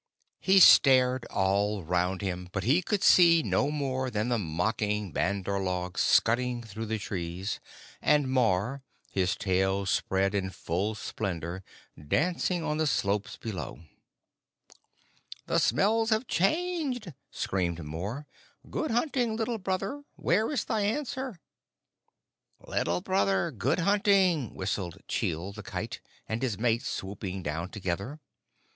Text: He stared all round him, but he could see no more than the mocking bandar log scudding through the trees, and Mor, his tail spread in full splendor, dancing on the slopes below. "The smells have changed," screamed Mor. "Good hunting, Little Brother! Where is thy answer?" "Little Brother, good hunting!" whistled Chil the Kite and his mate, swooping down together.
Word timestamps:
He 0.39 0.59
stared 0.59 1.25
all 1.25 1.83
round 1.83 2.23
him, 2.23 2.49
but 2.53 2.63
he 2.63 2.81
could 2.81 3.03
see 3.03 3.43
no 3.43 3.69
more 3.69 4.09
than 4.09 4.29
the 4.29 4.39
mocking 4.39 5.11
bandar 5.11 5.59
log 5.61 5.99
scudding 5.99 6.63
through 6.63 6.87
the 6.87 6.97
trees, 6.97 7.59
and 8.01 8.27
Mor, 8.27 8.81
his 9.11 9.35
tail 9.35 9.85
spread 9.85 10.33
in 10.33 10.49
full 10.49 10.95
splendor, 10.95 11.63
dancing 12.07 12.63
on 12.63 12.79
the 12.79 12.87
slopes 12.87 13.37
below. 13.37 13.81
"The 15.45 15.59
smells 15.59 16.09
have 16.09 16.25
changed," 16.25 17.13
screamed 17.29 17.83
Mor. 17.85 18.25
"Good 18.71 18.89
hunting, 18.89 19.35
Little 19.35 19.59
Brother! 19.59 20.03
Where 20.15 20.51
is 20.51 20.63
thy 20.65 20.81
answer?" 20.81 21.39
"Little 22.59 23.01
Brother, 23.01 23.51
good 23.51 23.77
hunting!" 23.77 24.55
whistled 24.55 25.03
Chil 25.07 25.51
the 25.51 25.61
Kite 25.61 26.01
and 26.27 26.41
his 26.41 26.57
mate, 26.57 26.81
swooping 26.81 27.43
down 27.43 27.69
together. 27.69 28.19